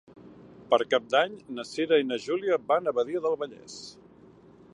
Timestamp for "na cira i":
1.59-2.09